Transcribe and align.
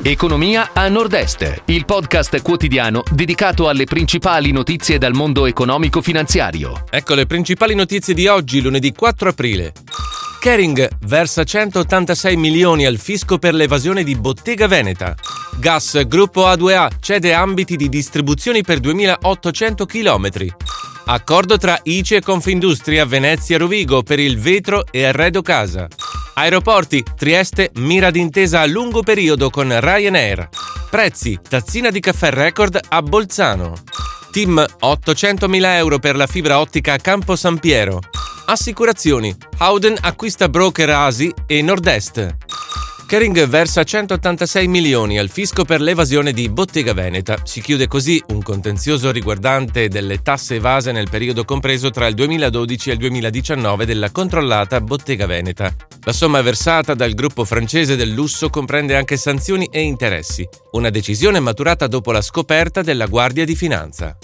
Economia 0.00 0.70
a 0.72 0.88
Nord-Est, 0.88 1.62
il 1.66 1.84
podcast 1.84 2.40
quotidiano 2.40 3.02
dedicato 3.12 3.68
alle 3.68 3.84
principali 3.84 4.50
notizie 4.50 4.98
dal 4.98 5.12
mondo 5.12 5.46
economico-finanziario. 5.46 6.84
Ecco 6.90 7.14
le 7.14 7.26
principali 7.26 7.74
notizie 7.74 8.14
di 8.14 8.26
oggi, 8.26 8.60
lunedì 8.60 8.92
4 8.92 9.28
aprile. 9.28 9.72
Kering 10.40 10.88
versa 11.02 11.44
186 11.44 12.36
milioni 12.36 12.84
al 12.84 12.96
fisco 12.96 13.38
per 13.38 13.54
l'evasione 13.54 14.02
di 14.02 14.16
Bottega 14.16 14.66
Veneta. 14.66 15.14
Gas 15.60 16.04
Gruppo 16.06 16.46
A2A 16.46 16.88
cede 16.98 17.32
ambiti 17.32 17.76
di 17.76 17.88
distribuzioni 17.88 18.62
per 18.62 18.80
2800 18.80 19.86
km. 19.86 20.28
Accordo 21.04 21.58
tra 21.58 21.78
ICE 21.82 22.16
e 22.16 22.22
Confindustria 22.22 23.04
Venezia 23.04 23.58
Rovigo 23.58 24.02
per 24.02 24.18
il 24.18 24.38
vetro 24.40 24.84
e 24.90 25.04
arredo 25.04 25.42
casa. 25.42 25.86
Aeroporti, 26.34 27.04
Trieste 27.16 27.70
mira 27.74 28.10
d'intesa 28.10 28.60
a 28.60 28.66
lungo 28.66 29.02
periodo 29.02 29.50
con 29.50 29.68
Ryanair. 29.78 30.48
Prezzi, 30.88 31.38
tazzina 31.46 31.90
di 31.90 32.00
caffè 32.00 32.30
record 32.30 32.80
a 32.88 33.02
Bolzano. 33.02 33.74
Team 34.30 34.64
800.000 34.80 35.64
euro 35.76 35.98
per 35.98 36.16
la 36.16 36.26
fibra 36.26 36.58
ottica 36.58 36.94
a 36.94 36.98
Campo 36.98 37.36
San 37.36 37.58
Piero. 37.58 38.00
Assicurazioni, 38.46 39.34
Howden 39.58 39.96
acquista 40.00 40.48
broker 40.48 40.90
Asi 40.90 41.32
e 41.46 41.60
Nord-Est. 41.60 42.36
Kering 43.12 43.46
versa 43.46 43.84
186 43.84 44.68
milioni 44.68 45.18
al 45.18 45.28
fisco 45.28 45.66
per 45.66 45.82
l'evasione 45.82 46.32
di 46.32 46.48
Bottega 46.48 46.94
Veneta. 46.94 47.36
Si 47.44 47.60
chiude 47.60 47.86
così 47.86 48.18
un 48.28 48.40
contenzioso 48.40 49.10
riguardante 49.10 49.88
delle 49.88 50.22
tasse 50.22 50.54
evase 50.54 50.92
nel 50.92 51.10
periodo 51.10 51.44
compreso 51.44 51.90
tra 51.90 52.06
il 52.06 52.14
2012 52.14 52.88
e 52.88 52.92
il 52.94 52.98
2019 52.98 53.84
della 53.84 54.10
controllata 54.10 54.80
Bottega 54.80 55.26
Veneta. 55.26 55.76
La 56.04 56.12
somma 56.14 56.40
versata 56.40 56.94
dal 56.94 57.12
gruppo 57.12 57.44
francese 57.44 57.96
del 57.96 58.12
lusso 58.12 58.48
comprende 58.48 58.96
anche 58.96 59.18
sanzioni 59.18 59.68
e 59.70 59.82
interessi, 59.82 60.48
una 60.70 60.88
decisione 60.88 61.38
maturata 61.38 61.86
dopo 61.88 62.12
la 62.12 62.22
scoperta 62.22 62.80
della 62.80 63.04
Guardia 63.04 63.44
di 63.44 63.54
Finanza. 63.54 64.16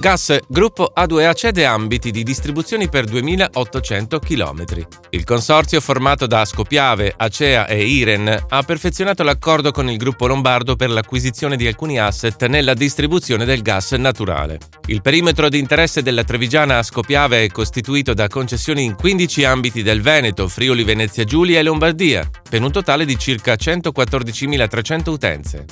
Gas 0.00 0.38
Gruppo 0.46 0.92
A2A 0.96 1.34
cede 1.34 1.64
ambiti 1.64 2.12
di 2.12 2.22
distribuzione 2.22 2.88
per 2.88 3.04
2800 3.04 4.20
km. 4.20 4.64
Il 5.10 5.24
consorzio 5.24 5.80
formato 5.80 6.28
da 6.28 6.44
Scopiave, 6.44 7.12
Acea 7.16 7.66
e 7.66 7.84
Iren 7.84 8.44
ha 8.48 8.62
perfezionato 8.62 9.24
l'accordo 9.24 9.72
con 9.72 9.90
il 9.90 9.96
gruppo 9.96 10.28
lombardo 10.28 10.76
per 10.76 10.90
l'acquisizione 10.90 11.56
di 11.56 11.66
alcuni 11.66 11.98
asset 11.98 12.46
nella 12.46 12.74
distribuzione 12.74 13.44
del 13.44 13.60
gas 13.60 13.90
naturale. 13.92 14.60
Il 14.86 15.02
perimetro 15.02 15.48
di 15.48 15.58
interesse 15.58 16.00
della 16.00 16.22
Trevigiana 16.22 16.78
a 16.78 16.84
Scopiave 16.84 17.42
è 17.42 17.48
costituito 17.48 18.14
da 18.14 18.28
concessioni 18.28 18.84
in 18.84 18.94
15 18.94 19.44
ambiti 19.44 19.82
del 19.82 20.00
Veneto, 20.00 20.46
Friuli 20.46 20.84
Venezia 20.84 21.24
Giulia 21.24 21.58
e 21.58 21.64
Lombardia, 21.64 22.28
per 22.48 22.62
un 22.62 22.70
totale 22.70 23.04
di 23.04 23.18
circa 23.18 23.54
114.300 23.54 25.10
utenze. 25.10 25.64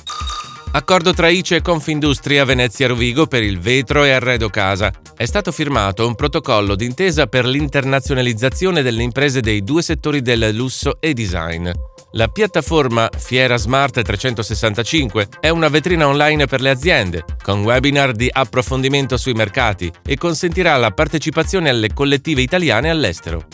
Accordo 0.77 1.11
tra 1.11 1.27
ICE 1.27 1.55
e 1.55 1.61
Confindustria 1.61 2.45
Venezia 2.45 2.85
Rovigo 2.85 3.25
per 3.25 3.41
il 3.41 3.59
vetro 3.59 4.03
e 4.03 4.11
arredo 4.11 4.47
casa. 4.49 4.91
È 5.15 5.25
stato 5.25 5.51
firmato 5.51 6.05
un 6.05 6.13
protocollo 6.13 6.75
d'intesa 6.75 7.25
per 7.25 7.47
l'internazionalizzazione 7.47 8.83
delle 8.83 9.01
imprese 9.01 9.41
dei 9.41 9.63
due 9.63 9.81
settori 9.81 10.21
del 10.21 10.53
lusso 10.53 11.01
e 11.01 11.13
design. 11.15 11.67
La 12.11 12.27
piattaforma 12.27 13.09
Fiera 13.17 13.57
Smart 13.57 13.99
365 13.99 15.27
è 15.39 15.49
una 15.49 15.67
vetrina 15.67 16.07
online 16.07 16.45
per 16.45 16.61
le 16.61 16.69
aziende, 16.69 17.25
con 17.41 17.63
webinar 17.63 18.11
di 18.11 18.29
approfondimento 18.31 19.17
sui 19.17 19.33
mercati 19.33 19.91
e 20.05 20.15
consentirà 20.15 20.77
la 20.77 20.91
partecipazione 20.91 21.69
alle 21.69 21.91
collettive 21.91 22.43
italiane 22.43 22.91
all'estero. 22.91 23.47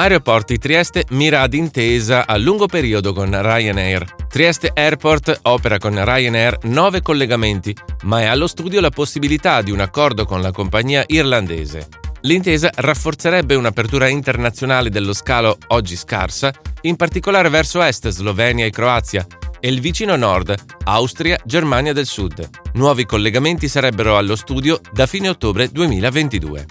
Aeroporti 0.00 0.56
Trieste 0.56 1.04
mira 1.10 1.42
ad 1.42 1.52
intesa 1.52 2.26
a 2.26 2.38
lungo 2.38 2.66
periodo 2.66 3.12
con 3.12 3.28
Ryanair. 3.30 4.14
Trieste 4.30 4.70
Airport 4.72 5.40
opera 5.42 5.76
con 5.76 6.02
Ryanair 6.02 6.56
9 6.62 7.02
collegamenti, 7.02 7.76
ma 8.04 8.22
è 8.22 8.24
allo 8.24 8.46
studio 8.46 8.80
la 8.80 8.88
possibilità 8.88 9.60
di 9.60 9.70
un 9.70 9.80
accordo 9.80 10.24
con 10.24 10.40
la 10.40 10.52
compagnia 10.52 11.04
irlandese. 11.06 11.88
L'intesa 12.22 12.70
rafforzerebbe 12.74 13.54
un'apertura 13.54 14.08
internazionale 14.08 14.88
dello 14.88 15.12
scalo 15.12 15.58
oggi 15.66 15.96
scarsa, 15.96 16.50
in 16.82 16.96
particolare 16.96 17.50
verso 17.50 17.82
est 17.82 18.08
Slovenia 18.08 18.64
e 18.64 18.70
Croazia, 18.70 19.26
e 19.60 19.68
il 19.68 19.82
vicino 19.82 20.16
nord, 20.16 20.54
Austria, 20.84 21.38
Germania 21.44 21.92
del 21.92 22.06
Sud. 22.06 22.48
Nuovi 22.72 23.04
collegamenti 23.04 23.68
sarebbero 23.68 24.16
allo 24.16 24.36
studio 24.36 24.80
da 24.92 25.04
fine 25.04 25.28
ottobre 25.28 25.68
2022. 25.70 26.66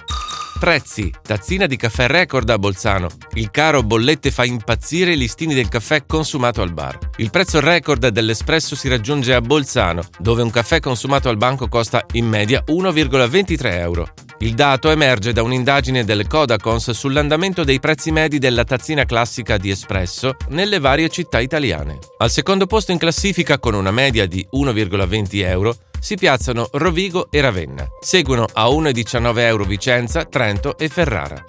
Prezzi. 0.59 1.09
Tazzina 1.23 1.67
di 1.67 1.77
caffè 1.77 2.07
record 2.07 2.49
a 2.49 2.59
Bolzano. 2.59 3.07
Il 3.35 3.49
caro 3.49 3.81
bollette 3.81 4.29
fa 4.29 4.43
impazzire 4.43 5.13
i 5.13 5.17
listini 5.17 5.53
del 5.53 5.69
caffè 5.69 6.05
consumato 6.05 6.61
al 6.61 6.73
bar. 6.73 6.99
Il 7.15 7.29
prezzo 7.29 7.61
record 7.61 8.05
dell'espresso 8.09 8.75
si 8.75 8.89
raggiunge 8.89 9.33
a 9.33 9.39
Bolzano, 9.39 10.03
dove 10.17 10.41
un 10.41 10.49
caffè 10.49 10.81
consumato 10.81 11.29
al 11.29 11.37
banco 11.37 11.69
costa 11.69 12.03
in 12.11 12.27
media 12.27 12.61
1,23 12.67 13.79
euro. 13.79 14.09
Il 14.39 14.53
dato 14.53 14.89
emerge 14.89 15.31
da 15.31 15.43
un'indagine 15.43 16.03
del 16.03 16.27
Codacons 16.27 16.91
sull'andamento 16.91 17.63
dei 17.63 17.79
prezzi 17.79 18.11
medi 18.11 18.37
della 18.37 18.65
tazzina 18.65 19.05
classica 19.05 19.57
di 19.57 19.69
espresso 19.69 20.35
nelle 20.49 20.79
varie 20.79 21.07
città 21.07 21.39
italiane. 21.39 21.99
Al 22.17 22.29
secondo 22.29 22.65
posto 22.65 22.91
in 22.91 22.97
classifica 22.97 23.59
con 23.59 23.75
una 23.75 23.91
media 23.91 24.25
di 24.25 24.45
1,20 24.51 25.45
euro 25.45 25.75
si 25.99 26.15
piazzano 26.15 26.69
Rovigo 26.73 27.29
e 27.29 27.41
Ravenna. 27.41 27.85
Seguono 27.99 28.45
a 28.51 28.65
1,19 28.67 29.37
euro 29.39 29.63
Vicenza, 29.63 30.25
Trento 30.25 30.77
e 30.77 30.89
Ferrara. 30.89 31.43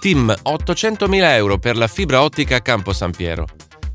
Team 0.00 0.34
800.000 0.44 1.22
euro 1.36 1.58
per 1.58 1.76
la 1.76 1.86
fibra 1.86 2.22
ottica 2.22 2.56
a 2.56 2.60
Campo 2.60 2.92
San 2.92 3.12
Piero. 3.12 3.46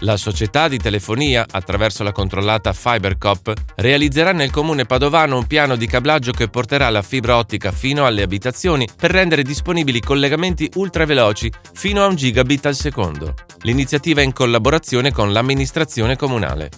La 0.01 0.15
società 0.15 0.67
di 0.67 0.77
telefonia, 0.77 1.45
attraverso 1.49 2.03
la 2.03 2.11
controllata 2.11 2.71
Fibercop, 2.71 3.51
realizzerà 3.77 4.31
nel 4.31 4.51
comune 4.51 4.85
padovano 4.85 5.37
un 5.37 5.47
piano 5.47 5.75
di 5.75 5.87
cablaggio 5.87 6.31
che 6.31 6.49
porterà 6.49 6.89
la 6.89 7.01
fibra 7.01 7.37
ottica 7.37 7.71
fino 7.71 8.05
alle 8.05 8.21
abitazioni 8.21 8.87
per 8.95 9.09
rendere 9.09 9.41
disponibili 9.41 9.99
collegamenti 9.99 10.69
ultraveloci 10.75 11.51
fino 11.73 12.03
a 12.03 12.07
un 12.07 12.15
gigabit 12.15 12.67
al 12.67 12.75
secondo. 12.75 13.33
L'iniziativa 13.61 14.21
è 14.21 14.23
in 14.23 14.33
collaborazione 14.33 15.11
con 15.11 15.31
l'amministrazione 15.31 16.15
comunale. 16.15 16.69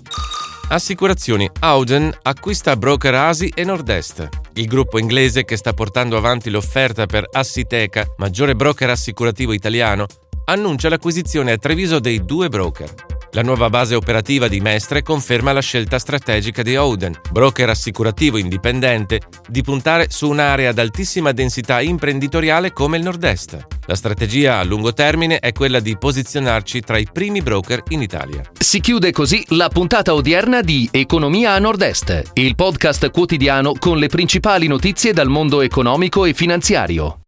Assicurazioni 0.72 1.50
Auden 1.62 2.16
acquista 2.22 2.76
broker 2.76 3.16
Asi 3.16 3.52
e 3.56 3.64
Nord-Est. 3.64 4.30
Il 4.54 4.68
gruppo 4.68 5.00
inglese 5.00 5.44
che 5.44 5.58
sta 5.58 5.74
portando 5.74 6.16
avanti 6.16 6.52
l'offerta 6.52 7.08
per 7.08 7.28
Assiteca, 7.32 8.06
maggiore 8.18 8.54
broker 8.54 8.92
assicurativo 8.92 9.54
italiano, 9.54 10.06
annuncia 10.46 10.90
l'acquisizione 10.90 11.54
a 11.54 11.58
Treviso 11.58 11.98
dei 11.98 12.24
due 12.24 12.50
broker. 12.50 13.19
La 13.34 13.44
nuova 13.44 13.70
base 13.70 13.94
operativa 13.94 14.48
di 14.48 14.60
Mestre 14.60 15.04
conferma 15.04 15.54
la 15.54 15.62
scelta 15.62 16.00
strategica 16.00 16.64
di 16.64 16.76
Oden, 16.76 17.16
broker 17.32 17.70
assicurativo 17.70 18.38
indipendente, 18.38 19.22
di 19.48 19.62
puntare 19.62 20.08
su 20.10 20.28
un'area 20.28 20.72
ad 20.72 20.80
altissima 20.80 21.32
densità 21.32 21.80
imprenditoriale 21.80 22.74
come 22.74 22.98
il 22.98 23.04
Nord-Est. 23.04 23.68
La 23.86 23.96
strategia 23.96 24.58
a 24.58 24.64
lungo 24.64 24.94
termine 24.94 25.38
è 25.38 25.52
quella 25.52 25.80
di 25.80 25.96
posizionarci 25.96 26.80
tra 26.82 26.98
i 26.98 27.08
primi 27.12 27.42
broker 27.42 27.84
in 27.90 28.02
Italia. 28.02 28.42
Si 28.58 28.80
chiude 28.80 29.12
così 29.12 29.44
la 29.50 29.70
puntata 29.70 30.16
odierna 30.16 30.62
di 30.62 30.90
Economia 30.92 31.54
a 31.54 31.60
Nord-Est, 31.60 32.32
il 32.34 32.56
podcast 32.56 33.12
quotidiano 33.12 33.74
con 33.78 34.00
le 34.00 34.08
principali 34.08 34.66
notizie 34.66 35.14
dal 35.14 35.30
mondo 35.30 35.62
economico 35.62 36.26
e 36.26 36.34
finanziario. 36.34 37.20